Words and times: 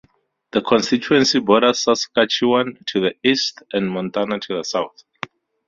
The 0.51 0.63
constituency 0.63 1.37
borders 1.39 1.83
Saskatchewan 1.83 2.75
to 2.87 3.01
the 3.01 3.13
east 3.23 3.61
and 3.71 3.87
Montana 3.87 4.39
to 4.39 4.55
the 4.57 4.63
south. 4.63 5.03